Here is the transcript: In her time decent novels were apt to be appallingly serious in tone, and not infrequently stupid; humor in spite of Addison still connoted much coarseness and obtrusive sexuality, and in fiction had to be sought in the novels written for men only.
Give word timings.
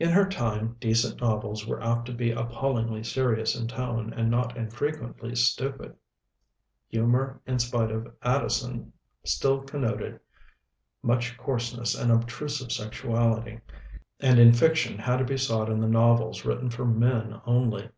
In 0.00 0.08
her 0.08 0.28
time 0.28 0.76
decent 0.80 1.20
novels 1.20 1.68
were 1.68 1.80
apt 1.80 2.06
to 2.06 2.12
be 2.12 2.32
appallingly 2.32 3.04
serious 3.04 3.54
in 3.54 3.68
tone, 3.68 4.12
and 4.12 4.28
not 4.28 4.56
infrequently 4.56 5.36
stupid; 5.36 5.94
humor 6.88 7.40
in 7.46 7.60
spite 7.60 7.92
of 7.92 8.12
Addison 8.22 8.92
still 9.22 9.60
connoted 9.60 10.18
much 11.00 11.38
coarseness 11.38 11.94
and 11.94 12.10
obtrusive 12.10 12.72
sexuality, 12.72 13.60
and 14.18 14.40
in 14.40 14.52
fiction 14.52 14.98
had 14.98 15.18
to 15.18 15.24
be 15.24 15.36
sought 15.38 15.68
in 15.68 15.80
the 15.80 15.86
novels 15.86 16.44
written 16.44 16.68
for 16.68 16.84
men 16.84 17.40
only. 17.46 17.88